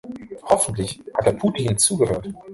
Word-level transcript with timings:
Hoffentlich 0.41 0.99
hat 1.13 1.25
Herr 1.27 1.33
Putin 1.33 1.77
zugehört. 1.77 2.27